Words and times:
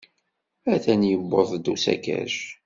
Atan 0.73 1.01
yuweḍ-d 1.09 1.65
usakac. 1.73 2.35